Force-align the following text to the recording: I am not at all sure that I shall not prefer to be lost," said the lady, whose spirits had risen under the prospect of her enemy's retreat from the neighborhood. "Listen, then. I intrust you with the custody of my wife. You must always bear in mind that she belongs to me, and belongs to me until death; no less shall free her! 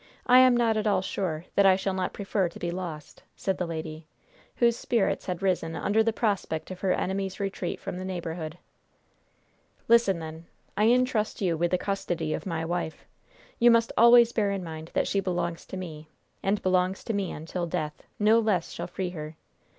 I 0.25 0.39
am 0.39 0.57
not 0.57 0.77
at 0.77 0.87
all 0.87 1.03
sure 1.03 1.45
that 1.53 1.67
I 1.67 1.75
shall 1.75 1.93
not 1.93 2.11
prefer 2.11 2.49
to 2.49 2.57
be 2.57 2.71
lost," 2.71 3.21
said 3.35 3.59
the 3.59 3.67
lady, 3.67 4.07
whose 4.55 4.75
spirits 4.75 5.27
had 5.27 5.43
risen 5.43 5.75
under 5.75 6.01
the 6.01 6.11
prospect 6.11 6.71
of 6.71 6.79
her 6.79 6.91
enemy's 6.91 7.39
retreat 7.39 7.79
from 7.79 7.99
the 7.99 8.03
neighborhood. 8.03 8.57
"Listen, 9.87 10.17
then. 10.17 10.47
I 10.75 10.85
intrust 10.85 11.39
you 11.39 11.55
with 11.55 11.69
the 11.69 11.77
custody 11.77 12.33
of 12.33 12.47
my 12.47 12.65
wife. 12.65 13.05
You 13.59 13.69
must 13.69 13.91
always 13.95 14.31
bear 14.31 14.49
in 14.49 14.63
mind 14.63 14.89
that 14.95 15.07
she 15.07 15.19
belongs 15.19 15.67
to 15.67 15.77
me, 15.77 16.07
and 16.41 16.63
belongs 16.63 17.03
to 17.03 17.13
me 17.13 17.31
until 17.31 17.67
death; 17.67 18.01
no 18.17 18.39
less 18.39 18.71
shall 18.71 18.87
free 18.87 19.11
her! 19.11 19.35